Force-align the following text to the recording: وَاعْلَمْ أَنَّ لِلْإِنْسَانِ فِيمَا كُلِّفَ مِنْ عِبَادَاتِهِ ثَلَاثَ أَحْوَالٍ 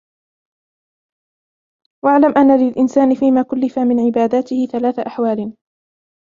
وَاعْلَمْ 2.03 2.37
أَنَّ 2.37 2.59
لِلْإِنْسَانِ 2.67 3.15
فِيمَا 3.15 3.41
كُلِّفَ 3.41 3.79
مِنْ 3.79 3.99
عِبَادَاتِهِ 3.99 4.65
ثَلَاثَ 4.71 4.99
أَحْوَالٍ 4.99 5.53